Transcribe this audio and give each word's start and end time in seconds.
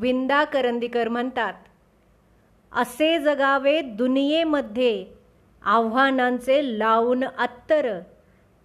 विंदा 0.00 0.44
करंदीकर 0.44 1.08
म्हणतात. 1.08 1.54
असे 2.72 3.18
जगावे 3.18 3.80
दुनियेमध्ये 3.80 5.06
आव्हानांचे 5.64 6.78
लावून 6.78 7.24
अत्तर. 7.24 8.00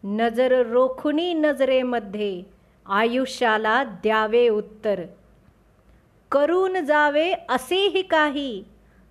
नजर 0.03 0.65
रोखुनी 0.65 1.33
नजरेमध्ये 1.33 2.43
आयुष्याला 2.85 3.83
द्यावे 3.83 4.49
उत्तर. 4.49 5.01
करून 6.31 6.85
जावे 6.85 7.33
असेही 7.49 8.01
काही 8.01 8.63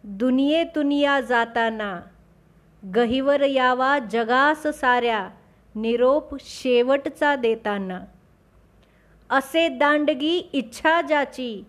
दुनियेतुनिया 0.05 1.21
जाताना. 1.21 2.00
गहिवर 2.95 3.41
यावा 3.41 3.98
जगास 3.98 4.62
साऱ्या 4.62 5.29
निरोप 5.75 6.37
शेवटचा 6.41 7.37
देताना. 7.37 8.00
असे 9.30 9.68
दांडगी 9.68 10.50
इच्छा 10.52 11.00
ज्याची 11.00 11.64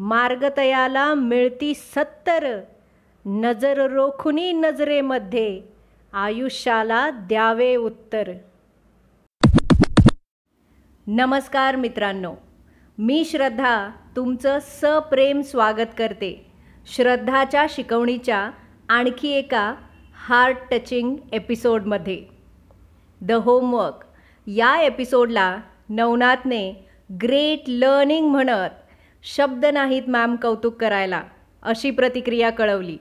मार्गतयाला 0.00 1.14
मिळती 1.14 1.74
सत्तर 1.74 2.60
नजर 3.26 3.90
रोखुनी 3.90 4.52
नजरेमध्ये. 4.52 5.60
आयुष्याला 6.12 7.10
द्यावे 7.10 7.76
उत्तर. 7.76 8.30
नमस्कार 11.06 11.76
मित्रांनो 11.76 12.34
मी 12.98 13.24
श्रद्धा 13.24 13.90
तुमचं 14.16 14.58
सप्रेम 14.62 15.40
स्वागत 15.40 15.92
करते. 15.98 16.46
श्रद्धाच्या 16.86 17.66
शिकवणीच्या 17.68 18.50
आणखी 18.88 19.30
एका 19.30 19.74
हार्ट 20.28 20.56
टचिंग 20.70 21.16
एपिसोडमध्ये 21.32 22.24
द 23.20 23.32
होमवर्क 23.32 24.04
या 24.46 24.80
एपिसोडला 24.82 25.56
नवनाथने 25.88 26.72
ग्रेट 27.22 27.68
लर्निंग 27.68 28.28
म्हणत 28.28 28.79
शब्द 29.24 29.66
नाहीत 29.66 30.02
मॅम 30.08 30.36
कौतुक 30.36 30.80
करायला 30.80 31.22
अशी 31.62 31.90
प्रतिक्रिया 31.90 32.50
कळवली. 32.50 32.96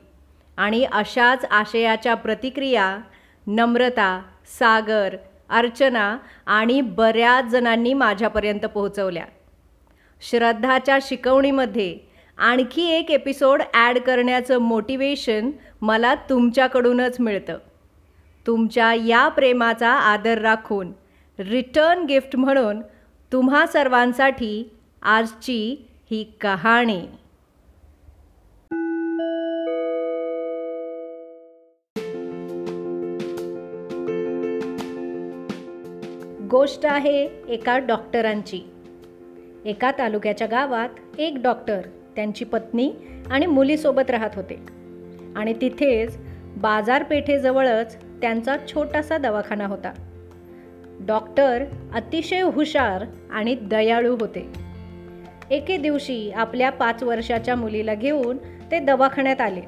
आणि 0.58 0.84
अशाच 0.92 1.45
आशयाच्या 1.45 2.16
प्रतिक्रिया 2.16 2.98
नम्रता 3.48 4.22
सागर 4.59 5.16
अर्चना 5.50 6.17
आणि 6.45 6.81
बऱ्याच 6.81 7.45
जणांनी 7.45 7.94
माझ्यापर्यंत 7.94 8.66
पोहोचवल्या. 8.66 9.25
श्रद्धाच्या 10.22 10.97
शिकवणीमध्ये 11.02 11.97
आणखी 12.38 12.90
एक 12.90 13.12
एपिसोड 13.12 13.62
ॲड 13.73 13.97
करण्याचं 13.97 14.58
मोटिवेशन 14.58 15.52
मला 15.81 16.16
तुमच्याकडूनच 16.16 17.20
मिळतं. 17.20 17.58
तुमच्या 18.47 18.94
या 18.94 19.28
प्रेमाचा 19.28 19.90
आदर 19.90 20.38
राखून 20.38 20.92
रिटर्न 21.40 22.06
गिफ्ट 22.06 22.36
म्हणून 22.36 22.81
तुम्हा 23.31 23.66
सर्वांसाठी 23.66 24.70
आजची 25.02 25.89
ही 26.12 26.24
कहाणी. 26.42 27.02
गोष्ट 36.48 36.86
आहे 36.86 37.26
एका 37.48 37.78
डॉक्टरांची. 37.78 38.62
एका 39.66 39.92
तालुक्याच्या 39.98 40.48
गावात 40.48 40.90
एक 41.18 41.34
डॉक्टर 41.44 41.82
त्यांची 42.16 42.46
पत्नी 42.46 42.92
आणि 43.32 43.46
मुलीसोबत 43.46 44.10
राहत 44.10 44.30
होते. 44.36 44.56
आणि 45.36 45.54
तिथेच 45.62 46.18
बाजारपेठेजवळच 46.58 47.96
त्यांचा 48.22 48.56
छोटासा 48.68 49.18
दवाखाना 49.18 49.66
होता. 49.66 49.94
डॉक्टर 51.00 51.64
अतिशय 51.94 52.42
हुशार 52.42 53.06
आणि 53.32 53.56
दयाळू 53.56 54.18
होते. 54.20 54.69
एके 55.52 55.78
दिवशी 55.78 56.31
आपल्या 56.31 56.69
पाच 56.69 57.03
वर्षाच्या 57.03 57.55
मुलीला 57.55 57.94
घेऊन 57.94 58.38
ते 58.72 58.80
दवाखान्यात 58.80 59.42
आले. 59.42 59.61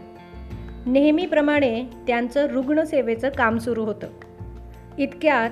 नेहमीप्रमाणे 0.85 1.83
त्यांचं 2.07 2.45
रुग्णसेवेचं 2.45 3.29
काम 3.29 3.57
सुरू 3.57 3.85
होतं. 3.85 4.07
इतक्यात 4.97 5.50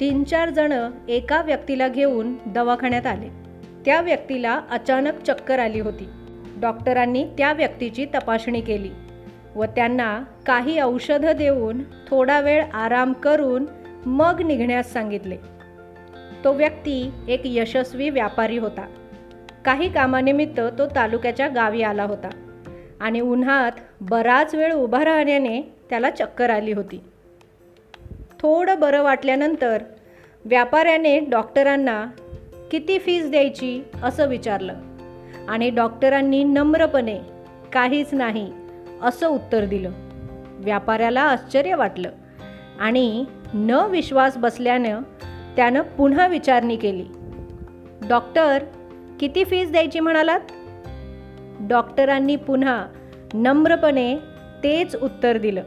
तीन 0.00 0.24
चार 0.24 0.50
जण 0.50 0.90
एका 1.08 1.42
व्यक्तीला 1.42 1.88
घेऊन 1.88 2.34
दवाखान्यात 2.46 3.06
आले. 3.06 3.28
त्या 3.84 4.00
व्यक्तीला 4.00 4.60
अचानक 4.70 5.22
चक्कर 5.26 5.58
आली 5.58 5.80
होती. 5.80 6.08
डॉक्टरांनी 6.60 7.24
त्या 7.38 7.52
व्यक्तीची 7.52 8.06
तपासणी 8.14 8.60
केली 8.60 8.90
व 9.54 9.64
त्यांना 9.64 10.22
काही 10.46 10.80
औषधं 10.80 11.32
देऊन 11.32 11.82
थोडा 12.08 12.40
वेळ 12.40 12.64
आराम 12.64 13.12
करून 13.12 13.66
मग 14.06 14.42
निघण्यास 14.42 14.92
सांगितले. 14.92 15.36
तो 16.44 16.52
व्यक्ती 16.52 17.10
एक 17.28 17.40
यशस्वी 17.44 18.10
व्यापारी 18.10 18.58
होता. 18.58 18.86
काही 19.66 19.92
कामानिमित्त 19.92 20.60
तो 20.78 20.86
तालुक्याच्या 20.86 21.48
गावी 21.48 21.82
आला 21.82 22.04
होता. 22.04 22.28
आणि 23.00 23.20
उन्हात 23.20 23.72
बराच 24.00 24.54
वेळ 24.54 24.74
उभा 24.74 25.04
राहण्याने 25.04 25.60
त्याला 25.90 26.10
चक्कर 26.10 26.50
आली 26.50 26.72
होती. 26.72 27.00
थोडं 28.40 28.80
बरं 28.80 29.02
वाटल्यानंतर 29.02 29.82
व्यापाऱ्याने 30.44 31.20
डॉक्टरांना 31.20 32.06
किती 32.70 32.98
फीज 32.98 33.30
द्यायची 33.30 33.82
असं 34.02 34.28
विचारलं. 34.28 34.74
आणि 35.48 35.70
डॉक्टरांनी 35.70 36.44
नम्रपणे 36.44 37.18
काहीच 37.72 38.08
नाही 38.12 38.52
असं 39.02 39.28
उत्तर 39.28 39.64
दिलं. 39.64 39.90
व्यापाऱ्याला 40.50 41.22
आश्चर्य 41.22 41.74
वाटलं 41.74 42.10
आणि 42.80 43.24
न 43.54 43.70
विश्वास 43.70 44.36
बसल्यानं 44.36 45.00
त्यानं 45.56 45.80
पुन्हा 45.80 46.26
विचारणी 46.26 46.76
केली. 46.76 47.04
डॉक्टर 48.08 48.58
किती 49.20 49.44
फीज 49.44 49.70
द्यायची 49.70 50.00
म्हणालात? 50.00 50.40
डॉक्टरांनी 51.60 52.36
पुन्हा 52.36 52.86
नम्रपणे 53.34 54.16
तेच 54.62 54.96
उत्तर 54.96 55.36
दिलं. 55.36 55.62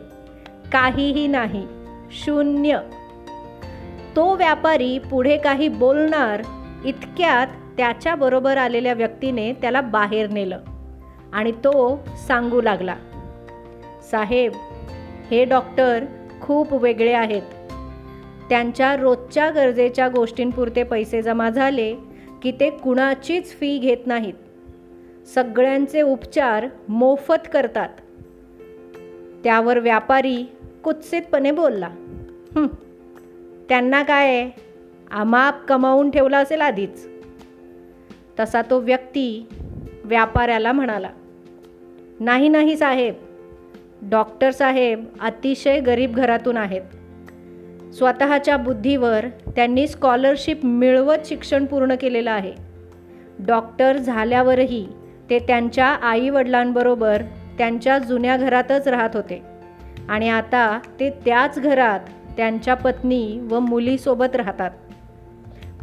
काहीही 0.71 1.27
नाही. 1.27 1.67
शून्य. 2.11 2.79
तो 4.15 4.35
व्यापारी 4.35 4.99
पुढे 4.99 5.37
काही 5.37 5.67
बोलणार 5.67 6.41
इतक्यात 6.85 7.47
त्याच्याबरोबर 7.77 8.57
आलेल्या 8.57 8.93
व्यक्तीने 8.93 9.53
त्याला 9.53 9.81
बाहेर 9.81 10.29
नेलं 10.29 10.59
आणि 11.33 11.51
तो 11.51 12.03
सांगू 12.27 12.61
लागला 12.61 12.95
साहेब 14.11 14.51
हे 15.31 15.45
डॉक्टर 15.45 16.05
खूप 16.41 16.73
वेगळे 16.73 17.13
आहेत. 17.13 17.41
त्यांच्या 18.49 18.95
रोजच्या 18.95 19.49
गरजेच्या 19.49 20.07
गोष्टींपुरते 20.07 20.83
पैसे 20.83 21.21
जमा 21.21 21.49
झाले 21.49 21.95
की 22.43 22.51
ते 22.51 22.69
कुणाचीच 22.69 23.51
फी 23.51 23.77
घेत 23.77 24.07
नाहीत. 24.07 24.33
सगळ्यांचे 25.27 26.01
उपचार 26.01 26.67
मोफत 26.89 27.47
करतात. 27.53 27.89
त्यावर 29.43 29.79
व्यापारी 29.79 30.43
कुत्सितपणे 30.83 31.51
बोलला 31.51 31.89
त्यांना 33.69 34.01
काय 34.03 34.49
आमाप 35.11 35.65
कमावून 35.67 36.09
ठेवला 36.09 36.37
असेल 36.37 36.61
आधीच. 36.61 37.07
तसा 38.39 38.61
तो 38.61 38.79
व्यक्ती 38.79 39.45
व्यापाऱ्याला 40.03 40.71
म्हणाला 40.71 41.09
नाही 42.19 42.47
नाही 42.47 42.77
साहेब. 42.77 43.13
डॉक्टर 44.01 44.51
साहेब 44.51 45.05
अतिशय 45.19 45.79
गरीब 45.79 46.15
घरातून 46.15 46.57
आहेत. 46.57 46.81
स्वतःच्या 47.93 48.57
बुद्धीवर 48.57 49.25
त्यांनी 49.55 49.87
स्कॉलरशिप 49.87 50.65
मिळवत 50.65 51.17
शिक्षण 51.25 51.65
पूर्ण 51.65 51.95
केलेलं 51.95 52.31
आहे. 52.31 52.51
डॉक्टर 53.39 53.97
झाल्यावरही 53.97 54.87
ते 55.29 55.39
त्यांच्या 55.39 55.85
आईवडिलांबरोबर 55.85 57.21
त्यांच्या 57.57 57.97
जुन्या 57.97 58.37
घरातच 58.37 58.87
राहत 58.87 59.09
होते. 59.13 59.41
आणि 60.09 60.29
आता 60.29 60.79
ते 60.99 61.09
त्याच 61.09 61.59
घरात 61.59 61.99
त्यांच्या 62.37 62.73
पत्नी 62.73 63.39
व 63.49 63.59
मुलीसोबत 63.59 64.35
राहतात. 64.35 64.71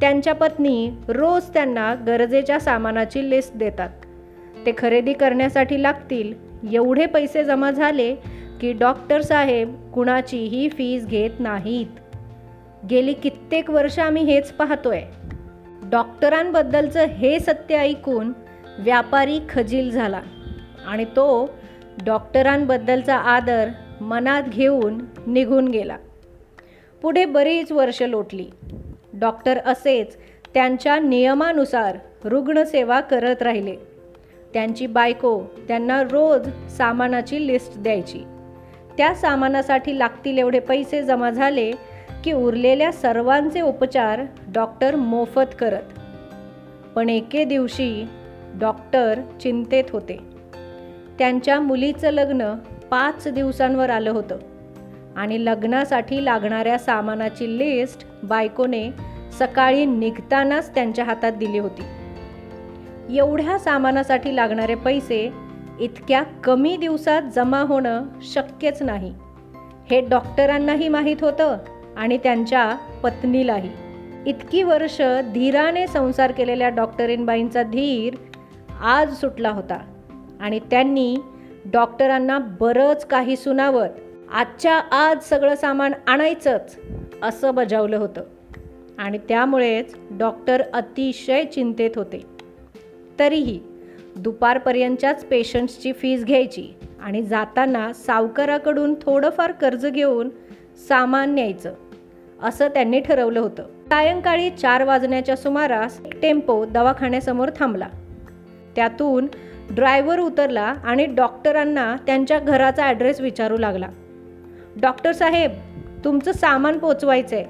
त्यांच्या 0.00 0.34
पत्नी 0.34 0.90
रोज 1.08 1.42
त्यांना 1.42 1.94
गरजेच्या 1.94 2.60
सामानाची 2.60 3.30
लिस्ट 3.30 3.56
देतात. 3.56 3.88
ते 4.66 4.72
खरेदी 4.78 5.12
करण्यासाठी 5.12 5.82
लागतील 5.82 6.34
एवढे 6.72 7.06
पैसे 7.06 7.44
जमा 7.44 7.70
झाले 7.70 8.14
की 8.60 8.72
डॉक्टर 8.72 9.20
साहेब 9.20 9.90
कुणाचीही 9.94 10.68
फीज 10.68 11.06
घेत 11.06 11.30
नाहीत. 11.38 11.86
गेली 12.90 13.12
कित्येक 13.12 13.70
वर्ष 13.70 13.98
आम्ही 13.98 14.22
हेच 14.22 14.52
पाहतोय. 14.52 15.02
डॉक्टरांबद्दलचं 15.90 17.04
हे 17.04 17.40
सत्य 17.40 17.76
ऐकून 17.76 18.32
व्यापारी 18.78 19.40
खजील 19.48 19.90
झाला 19.90 20.20
आणि 20.86 21.04
तो 21.04 21.50
डॉक्टरांबद्दलचा 22.04 23.16
आदर 23.16 23.68
मनात 24.00 24.42
घेऊन 24.42 24.98
निघून 25.26 25.68
गेला. 25.68 25.96
पुढे 27.02 27.24
बरीच 27.24 27.72
वर्ष 27.72 28.02
लोटली. 28.02 28.46
डॉक्टर 29.12 29.58
असेच 29.58 30.16
त्यांच्या 30.54 30.98
नियमानुसार 30.98 31.98
रुग्णसेवा 32.24 33.00
करत 33.00 33.42
राहिले. 33.42 33.76
त्यांची 34.54 34.86
बायको 34.86 35.42
त्यांना 35.68 36.02
रोज 36.02 36.48
सामानाची 36.68 37.46
लिस्ट 37.46 37.78
द्यायची. 37.78 38.24
त्या 38.98 39.14
सामानासाठी 39.14 39.98
लागतील 39.98 40.38
एवढे 40.38 40.58
पैसे 40.58 41.02
जमा 41.02 41.30
झाले 41.30 41.72
की 42.24 42.32
उरलेल्या 42.32 42.92
सर्वांचे 42.92 43.60
उपचार 43.60 44.20
डॉक्टर 44.54 44.96
मोफत 44.96 45.54
करत. 45.58 45.82
पण 46.94 47.08
एके 47.08 47.44
दिवशी 47.44 48.06
डॉक्टर 48.54 49.20
चिंतेत 49.40 49.84
होते. 49.92 50.18
त्यांच्या 51.18 51.60
मुलीचं 51.60 52.10
लग्न 52.10 52.54
पाच 52.90 53.28
दिवसांवर 53.28 53.90
आलं 53.90 54.10
होतं 54.10 54.38
आणि 55.16 55.44
लग्नासाठी 55.44 56.24
लागणाऱ्या 56.24 56.78
सामानाची 56.78 57.58
लिस्ट 57.58 58.06
बायकोने 58.22 58.90
सकाळी 59.38 59.84
निघतानाच 59.84 60.74
त्यांच्या 60.74 61.04
हातात 61.04 61.32
दिली 61.32 61.58
होती. 61.58 61.82
एवढ्या 63.18 63.58
सामानासाठी 63.58 64.36
लागणारे 64.36 64.74
पैसे 64.74 65.45
इतक्या 65.80 66.22
कमी 66.22 66.76
दिवसात 66.76 67.22
जमा 67.34 67.60
होणं 67.60 68.02
शक्यच 68.22 68.82
नाही. 68.82 69.14
हे 69.90 70.00
डॉक्टरांनाही 70.00 70.88
माहीत 70.88 71.16
होतं 71.20 71.58
आणि 71.96 72.18
त्यांच्या 72.18 72.76
पत्नीलाही. 73.02 73.70
इतकी 74.26 74.62
वर्ष 74.62 75.02
धीराने 75.34 75.86
संसार 75.86 76.32
केलेल्या 76.32 76.68
डॉक्टरीनबाईंचा 76.68 77.62
धीर 77.62 78.14
आज 78.80 79.14
सुटला 79.14 79.50
होता 79.50 79.78
आणि 80.40 80.58
त्यांनी 80.58 81.16
डॉक्टरांना 81.72 82.38
बरंच 82.38 83.06
काही 83.06 83.36
सुनावत 83.36 83.88
आजच्या 84.32 84.74
आज 84.74 85.22
सगळं 85.22 85.54
सामान 85.54 85.92
आणायचंच 86.06 86.76
असं 87.22 87.54
बजावलं 87.54 87.96
होतं. 87.96 88.22
आणि 88.98 89.18
त्यामुळेच 89.18 89.96
डॉक्टर 90.10 90.62
अतिशय 90.74 91.44
चिंतेत 91.44 91.90
होते. 91.96 92.22
तरीही 93.18 93.60
दुपारपर्यंतच्याच 94.16 95.24
पेशंट्सची 95.24 95.92
फीज 95.92 96.24
घ्यायची 96.24 96.74
आणि 97.02 97.22
जाताना 97.22 97.92
सावकाराकडून 97.92 98.94
थोडंफार 98.94 99.52
कर्ज 99.52 99.86
घेऊन 99.86 100.30
सामान 100.88 101.34
न्यायचं 101.34 101.74
असं 102.42 102.68
त्यांनी 102.68 103.00
ठरवलं 103.00 103.40
होतं. 103.40 103.62
सायंकाळी 103.62 104.50
चार 104.50 104.84
वाजण्याच्या 104.84 105.36
सुमारास 105.36 106.00
एक 106.04 106.20
टेम्पो 106.22 106.64
दवाखान्यासमोर 106.64 107.48
थांबला. 107.56 107.88
त्यातून 108.76 109.26
ड्रायव्हर 109.70 110.18
उतरला 110.18 110.74
आणि 110.84 111.06
डॉक्टरांना 111.06 111.96
त्यांच्या 112.06 112.38
घराचा 112.38 112.84
ॲड्रेस 112.84 113.20
विचारू 113.20 113.56
लागला. 113.56 113.88
डॉक्टर 114.80 115.12
साहेब 115.12 115.50
तुमचं 116.04 116.32
सामान 116.32 116.78
पोचवायचं 116.78 117.36
आहे 117.36 117.44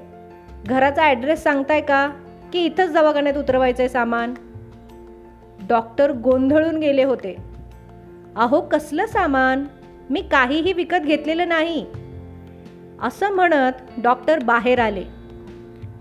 घराचा 0.65 1.03
ॲड्रेस 1.03 1.43
सांगताय 1.43 1.81
का? 1.81 2.09
की 2.53 2.65
इथंच 2.65 2.93
दवाखान्यात 2.93 3.37
उतरवायचं 3.37 3.83
आहे 3.83 3.89
सामान? 3.89 4.33
डॉक्टर 5.69 6.11
गोंधळून 6.11 6.77
गेले 6.77 7.03
होते. 7.03 7.37
अहो 8.35 8.61
कसलं 8.61 9.05
सामान? 9.05 9.65
मी 10.09 10.21
काहीही 10.21 10.73
विकत 10.73 10.97
घेतलेलं 10.97 11.47
नाही. 11.47 11.85
असं 13.01 13.29
म्हणत 13.29 13.99
डॉक्टर 14.03 14.39
बाहेर 14.43 14.79
आले. 14.79 15.03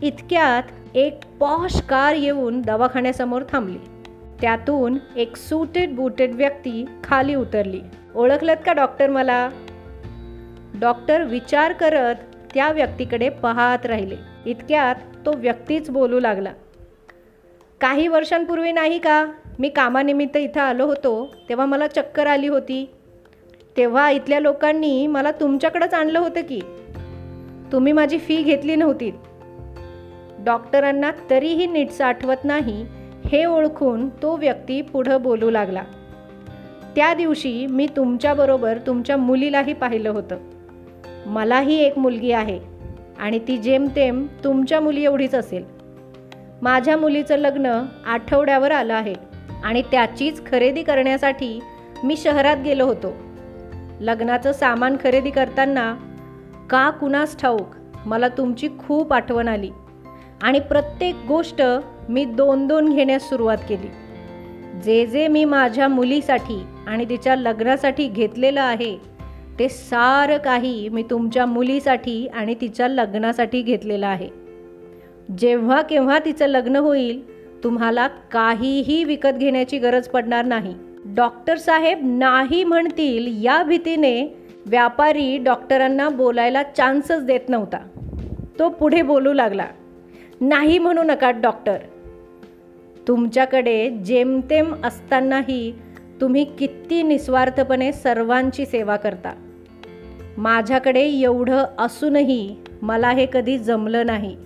इतक्यात 0.02 0.62
एक 0.96 1.20
पॉश 1.40 1.80
कार 1.80 2.14
येऊन 2.14 2.60
दवाखान्यासमोर 2.60 3.42
थांबली. 3.52 3.78
त्यातून 4.40 4.98
एक 5.16 5.36
सुटेड 5.36 5.94
बुटेड 5.94 6.34
व्यक्ती 6.34 6.84
खाली 7.04 7.34
उतरली. 7.34 7.80
ओळखलत 8.14 8.56
का 8.66 8.72
डॉक्टर 8.72 9.10
मला? 9.10 9.50
डॉक्टर 10.80 11.22
विचार 11.22 11.72
करत 11.72 12.14
त्या 12.54 12.72
व्यक्तीकडे 12.72 13.28
पाहत 13.28 13.86
राहिले. 13.86 14.16
इतक्यात 14.46 14.94
तो 15.26 15.32
व्यक्तीच 15.36 15.90
बोलू 15.90 16.20
लागला. 16.20 16.52
काही 17.80 18.08
वर्षांपूर्वी 18.08 18.72
नाही 18.72 18.98
का? 18.98 19.26
मी 19.58 19.69
कामानिमित्त 19.69 20.37
इथं 20.37 20.61
आलो 20.61 20.87
होतो 20.87 21.35
तेव्हा 21.49 21.67
मला 21.67 21.87
चक्कर 21.87 22.26
आली 22.26 22.47
होती. 22.47 22.91
तेव्हा 23.76 24.11
इथल्या 24.11 24.41
लोकांनी 24.41 25.06
मला 25.06 25.31
तुमच्याकडंच 25.31 25.94
आणलं 25.94 26.19
होतं 26.19 26.41
की. 26.41 26.61
तुम्ही 27.73 27.93
माझी 27.93 28.19
फी 28.19 28.43
घेतली 28.43 28.76
नव्हती. 28.76 29.11
डॉक्टरांना 30.38 31.11
तरीही 31.31 31.67
नीटसं 31.67 32.05
आठवत 32.05 32.44
नाही 32.44 32.87
हे 33.32 33.44
ओळखून 33.44 34.08
तो 34.08 34.37
व्यक्ती 34.37 34.82
पुढं 34.82 35.23
बोलू 35.23 35.50
लागला. 35.50 35.82
त्या 36.97 37.14
दिवशी 37.14 37.67
मी 37.67 37.87
तुमच्याबरोबर 37.97 38.79
तुमच्या 38.87 39.17
मुलीलाही 39.17 39.73
पाहिलं 39.73 40.11
होतं. 40.11 40.37
मलाही 41.26 41.76
एक 41.76 41.99
मुलगी 41.99 42.32
आहे 42.32 42.61
आणि 43.19 43.38
ती 43.38 43.56
जेमतेम 43.56 44.26
तुमच्या 44.44 44.81
मुली 44.81 45.05
एवढीच 45.05 45.35
असेल. 45.35 45.64
माझ्या 46.62 46.97
मुलीचं 46.97 47.37
लग्न 47.37 47.82
आठवड्यावर 48.06 48.70
आलं 48.70 48.94
आहे. 48.94 49.25
आणि 49.64 49.82
त्याचीच 49.82 50.47
खरेदी 50.47 50.82
करण्यासाठी 50.82 51.61
मी 52.05 52.17
शहरात 52.17 52.56
गेलो 52.56 52.87
होतो. 52.87 53.12
लग्नाचं 54.00 54.53
सामान 54.53 54.97
खरेदी 55.03 55.31
करताना 55.31 55.94
का 56.70 56.91
कुणास 56.91 57.38
ठाऊक 57.38 57.75
मला 58.06 58.29
तुमची 58.29 58.69
खूप 58.79 59.12
आठवण 59.12 59.49
आली 59.49 59.70
आणि 60.43 60.61
प्रत्येक 60.61 61.14
गोष्ट 61.29 61.62
मी 62.08 62.25
दोन 62.25 62.67
दोन 62.67 62.94
घेण्यास 62.94 63.29
सुरुवात 63.29 63.58
केली. 63.69 63.88
जे 64.85 65.06
जे 65.06 65.29
मी 65.29 65.44
माझ्या 65.44 65.88
मुलीसाठी 65.88 66.62
आणि 66.87 67.05
तिच्या 67.05 67.37
लग्नासाठी 67.37 68.08
घेतलेलं 68.08 68.61
आहे 68.61 68.97
ते 69.58 69.69
सारं 69.69 70.38
काही 70.38 70.88
मी 70.88 71.03
तुमच्या 71.03 71.47
मुलीसाठी 71.47 72.26
आणि 72.26 72.55
तिच्या 72.61 72.88
लग्नासाठी 72.88 73.62
घेतलेलं 73.62 74.06
आहे. 74.06 74.29
जेव्हा 75.38 75.82
केव्हा 75.82 76.19
तिचं 76.19 76.47
लग्न 76.47 76.76
होईल 76.76 77.35
तुम्हाला 77.64 78.08
काहीही 78.08 79.05
विकत 79.05 79.37
घेण्याची 79.37 79.79
गरज 79.79 80.08
पडणार 80.08 80.44
नाही. 80.44 80.75
डॉक्टर 81.05 81.56
साहेब 81.56 81.99
नाही 82.03 82.64
म्हणतील 82.64 83.44
या 83.44 83.62
भीतीने 83.62 84.37
व्यापारी 84.67 85.38
डॉक्टरांना 85.38 86.08
बोलायला 86.08 86.62
चान्सच 86.62 87.25
देत 87.25 87.49
नव्हता. 87.49 87.79
तो 88.58 88.69
पुढे 88.69 89.03
बोलू 89.03 89.32
लागला 89.32 89.67
नाही 90.41 90.79
म्हणू 90.79 91.03
नका 91.03 91.31
डॉक्टर. 91.31 91.76
तुमच्याकडे 93.08 93.91
जेमतेम 93.91 94.75
असतानाही 94.85 95.73
तुम्ही 96.20 96.44
किती 96.44 97.03
निस्वार्थपणे 97.03 97.93
सर्वांची 97.93 98.67
सेवा 98.67 98.97
करता. 98.97 99.35
माझ्याकडे 100.38 101.03
एवढं 101.03 101.64
असूनही 101.79 102.56
मला 102.82 103.11
हे 103.11 103.26
कधी 103.32 103.58
जमलं 103.58 104.06
नाही. 104.06 104.37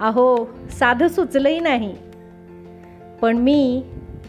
अहो 0.00 0.46
साधं 0.70 1.08
सुचलंही 1.08 1.60
नाही. 1.60 1.94
पण 3.24 3.36
मी 3.36 3.82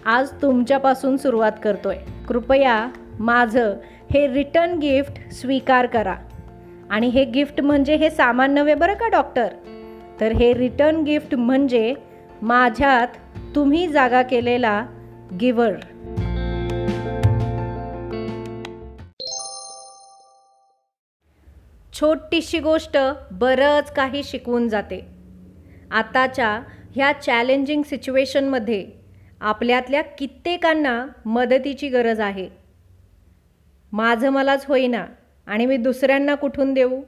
आज 0.05 0.29
तुमच्यापासून 0.41 1.17
सुरुवात 1.17 1.51
करतो 1.63 1.89
आहे 1.89 2.25
कृपया 2.27 2.89
माझं 3.19 3.73
हे 4.13 4.33
रिटर्न 4.33 4.77
गिफ्ट 4.79 5.33
स्वीकार 5.33 5.85
करा. 5.85 6.15
आणि 6.89 7.07
हे 7.07 7.25
गिफ्ट 7.25 7.61
म्हणजे 7.61 7.95
हे 7.95 8.09
सामान 8.09 8.53
नव्हे 8.53 8.75
बरं 8.75 8.93
का 8.93 9.07
डॉक्टर? 9.07 9.47
तर 10.19 10.31
हे 10.31 10.53
रिटर्न 10.53 11.01
गिफ्ट 11.01 11.35
म्हणजे 11.35 11.93
माझ्यात 12.41 13.07
तुम्ही 13.55 13.87
जागा 13.87 14.21
केलेला 14.21 14.85
गिवर 15.41 15.73
छोटीशी 21.93 22.59
गोष्ट 22.59 22.97
बरंच 23.31 23.93
काही 23.93 24.23
शिकवून 24.23 24.67
जाते. 24.67 25.05
आताच्या 25.91 26.59
ह्या 26.95 27.11
चॅलेंजिंग 27.11 27.81
सिच्युएशनमध्ये 27.83 28.85
आपल्यातल्या 29.41 30.01
कित्येकांना 30.01 31.05
मदतीची 31.25 31.89
गरज 31.89 32.19
आहे. 32.19 32.49
माझं 33.91 34.29
मलाच 34.29 34.65
होईना 34.65 35.05
आणि 35.47 35.65
मी 35.65 35.77
दुसऱ्यांना 35.77 36.35
कुठून 36.35 36.73
देऊ? 36.73 37.01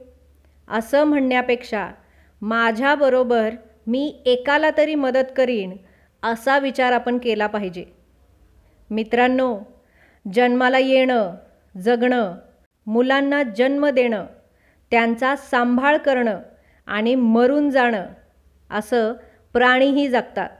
असं 0.68 1.04
म्हणण्यापेक्षा 1.04 1.88
माझ्याबरोबर 2.42 3.54
मी 3.86 4.22
एकाला 4.26 4.70
तरी 4.76 4.94
मदत 4.94 5.32
करीन 5.36 5.76
असा 6.22 6.58
विचार 6.58 6.92
आपण 6.92 7.18
केला 7.18 7.46
पाहिजे. 7.46 7.84
मित्रांनो 8.90 9.58
जन्माला 10.34 10.78
येणं 10.78 11.34
जगणं 11.74 12.34
मुलांना 12.86 13.42
जन्म 13.42 13.88
देणं 13.88 14.26
त्यांचा 14.90 15.36
सांभाळ 15.36 15.96
करणं 15.96 16.40
आणि 16.86 17.14
मरून 17.14 17.70
जाणं 17.70 18.06
असं 18.70 19.12
प्राणीही 19.58 20.08
जगतात. 20.08 20.50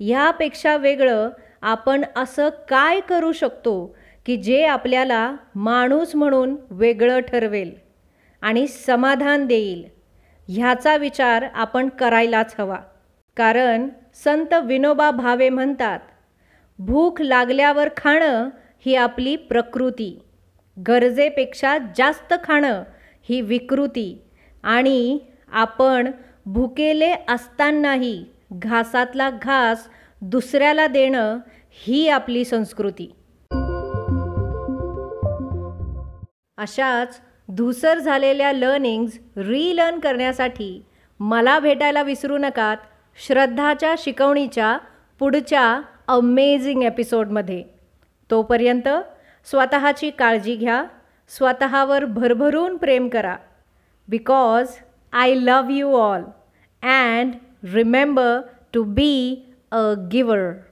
ह्यापेक्षा 0.00 0.76
वेगळं 0.76 1.30
आपण 1.62 2.04
असं 2.16 2.48
काय 2.48 3.00
करू 3.00 3.32
शकतो 3.32 3.96
की 4.26 4.36
जे 4.36 4.64
आपल्याला 4.66 5.36
माणूस 5.54 6.14
म्हणून 6.14 6.56
वेगळं 6.70 7.18
ठरवेल 7.18 7.74
आणि 8.42 8.66
समाधान 8.66 9.46
देईल? 9.46 9.88
ह्याचा 10.48 10.96
विचार 10.96 11.44
आपण 11.54 11.88
करायलाच 11.88 12.54
हवा. 12.58 12.78
कारण 13.36 13.88
संत 14.14 14.54
विनोबा 14.64 15.10
भावे 15.10 15.48
म्हणतात 15.48 16.00
भूक 16.78 17.22
लागल्यावर 17.22 17.88
खाणं 17.96 18.48
ही 18.86 18.94
आपली 18.94 19.36
प्रकृती. 19.36 20.22
गरजेपेक्षा 20.88 21.78
जास्त 21.96 22.34
खाणं 22.44 22.82
ही 23.28 23.40
विकृती 23.40 24.22
आणि 24.62 25.18
आपण 25.52 26.10
भुकेले 26.46 27.14
असतानाही 27.28 28.24
घासातला 28.52 29.30
घास 29.30 29.88
दुसऱ्याला 30.20 30.86
देणं 30.86 31.38
ही 31.70 32.08
आपली 32.08 32.44
संस्कृती. 32.44 33.14
अशाच 36.58 37.20
धुसर 37.48 37.98
झालेल्या 37.98 38.52
लर्निंग्ज 38.52 39.18
रीलर्न 39.36 39.98
करण्यासाठी 39.98 40.84
मला 41.20 41.58
भेटायला 41.58 42.02
विसरू 42.02 42.38
नकात 42.38 42.76
श्रद्धाच्या 43.26 43.94
शिकवणीच्या 43.98 44.78
पुढच्या 45.18 45.80
अमेझिंग 46.08 46.82
एपिसोडमध्ये 46.82 47.64
तोपर्यंत 48.30 48.88
स्वतःची 49.44 50.10
काळजी 50.10 50.56
घ्या 50.56 50.84
स्वतःवर 51.28 52.04
भरभरून 52.04 52.76
प्रेम 52.76 53.08
करा. 53.08 53.36
Because 54.08 54.66
I 55.14 55.32
love 55.34 55.70
you 55.70 55.94
all 55.96 56.34
and 56.82 57.40
remember 57.62 58.50
to 58.72 58.84
be 58.84 59.46
a 59.72 59.96
giver. 59.96 60.66